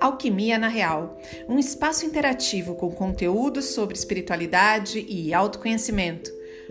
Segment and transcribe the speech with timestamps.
[0.00, 6.30] Alquimia na Real, um espaço interativo com conteúdos sobre espiritualidade e autoconhecimento.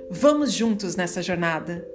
[0.10, 1.88] Vamos juntos nessa jornada!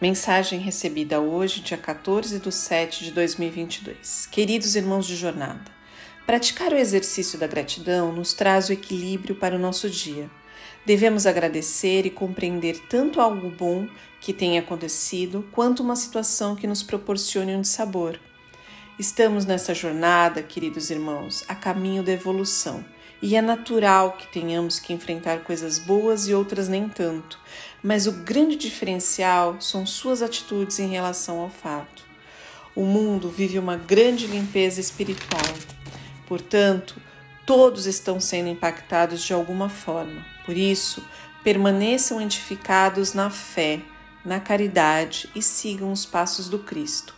[0.00, 4.26] Mensagem recebida hoje, dia 14 de 7 de 2022.
[4.32, 5.70] Queridos irmãos de jornada,
[6.26, 10.28] praticar o exercício da gratidão nos traz o equilíbrio para o nosso dia.
[10.84, 13.88] Devemos agradecer e compreender tanto algo bom
[14.20, 18.18] que tenha acontecido, quanto uma situação que nos proporcione um dissabor.
[18.98, 22.84] Estamos nessa jornada, queridos irmãos, a caminho da evolução,
[23.20, 27.38] e é natural que tenhamos que enfrentar coisas boas e outras nem tanto,
[27.82, 32.04] mas o grande diferencial são suas atitudes em relação ao fato.
[32.74, 35.54] O mundo vive uma grande limpeza espiritual.
[36.26, 37.00] Portanto,
[37.44, 40.24] Todos estão sendo impactados de alguma forma.
[40.44, 41.04] Por isso,
[41.42, 43.80] permaneçam edificados na fé,
[44.24, 47.14] na caridade e sigam os passos do Cristo.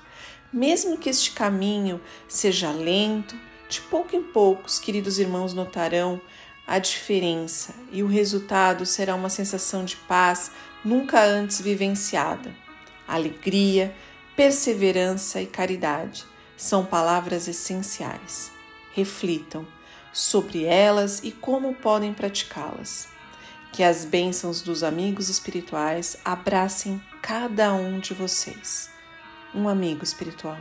[0.53, 3.37] Mesmo que este caminho seja lento,
[3.69, 6.21] de pouco em pouco, os queridos irmãos notarão
[6.67, 10.51] a diferença e o resultado será uma sensação de paz
[10.85, 12.55] nunca antes vivenciada.
[13.07, 13.95] Alegria,
[14.35, 16.25] perseverança e caridade
[16.57, 18.51] são palavras essenciais.
[18.93, 19.67] Reflitam
[20.13, 23.14] sobre elas e como podem praticá-las.
[23.75, 28.89] Que as bênçãos dos amigos espirituais abracem cada um de vocês.
[29.53, 30.59] Um amigo espiritual.